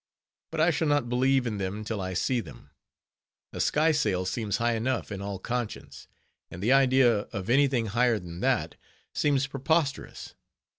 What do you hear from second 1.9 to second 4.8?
I see them; a skysail seems high